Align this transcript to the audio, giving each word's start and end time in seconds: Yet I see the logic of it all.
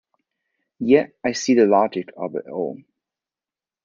Yet 0.79 1.13
I 1.23 1.33
see 1.33 1.53
the 1.53 1.67
logic 1.67 2.09
of 2.17 2.35
it 2.35 2.47
all. 2.51 2.79